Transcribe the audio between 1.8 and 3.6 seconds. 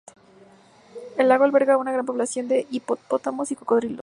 gran población de hipopótamos y